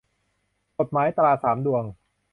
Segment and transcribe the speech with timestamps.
[0.77, 1.83] กฎหมายตราสามดวง